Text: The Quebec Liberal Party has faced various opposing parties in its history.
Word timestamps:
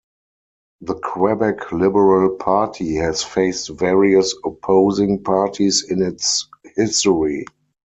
The 0.81 0.95
Quebec 0.95 1.71
Liberal 1.73 2.35
Party 2.37 2.95
has 2.95 3.21
faced 3.23 3.69
various 3.69 4.33
opposing 4.43 5.21
parties 5.23 5.85
in 5.91 6.01
its 6.01 6.47
history. 6.75 7.45